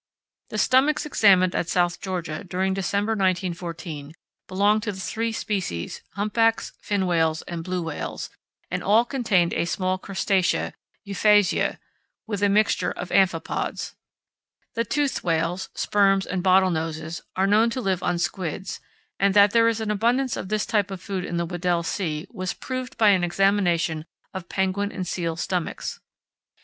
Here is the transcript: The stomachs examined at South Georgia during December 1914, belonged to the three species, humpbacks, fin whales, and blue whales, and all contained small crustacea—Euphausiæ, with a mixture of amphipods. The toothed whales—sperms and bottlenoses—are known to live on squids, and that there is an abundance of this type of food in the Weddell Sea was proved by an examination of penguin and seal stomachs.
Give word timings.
The 0.49 0.57
stomachs 0.57 1.05
examined 1.05 1.53
at 1.53 1.69
South 1.69 2.01
Georgia 2.01 2.43
during 2.43 2.73
December 2.73 3.11
1914, 3.11 4.15
belonged 4.47 4.81
to 4.81 4.91
the 4.91 4.99
three 4.99 5.31
species, 5.31 6.01
humpbacks, 6.15 6.71
fin 6.81 7.05
whales, 7.05 7.43
and 7.43 7.63
blue 7.63 7.83
whales, 7.83 8.31
and 8.71 8.81
all 8.81 9.05
contained 9.05 9.53
small 9.69 9.99
crustacea—Euphausiæ, 9.99 11.77
with 12.25 12.41
a 12.41 12.49
mixture 12.49 12.89
of 12.89 13.09
amphipods. 13.11 13.93
The 14.73 14.85
toothed 14.85 15.23
whales—sperms 15.23 16.25
and 16.25 16.41
bottlenoses—are 16.43 17.45
known 17.45 17.69
to 17.69 17.79
live 17.79 18.01
on 18.01 18.17
squids, 18.17 18.79
and 19.19 19.35
that 19.35 19.51
there 19.51 19.67
is 19.69 19.81
an 19.81 19.91
abundance 19.91 20.35
of 20.35 20.49
this 20.49 20.65
type 20.65 20.89
of 20.89 20.99
food 20.99 21.23
in 21.23 21.37
the 21.37 21.45
Weddell 21.45 21.83
Sea 21.83 22.25
was 22.31 22.53
proved 22.55 22.97
by 22.97 23.09
an 23.09 23.23
examination 23.23 24.05
of 24.33 24.49
penguin 24.49 24.91
and 24.91 25.07
seal 25.07 25.35
stomachs. 25.35 25.99